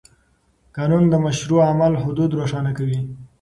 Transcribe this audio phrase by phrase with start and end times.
[0.75, 2.99] قانون د مشروع عمل حدود روښانه کوي.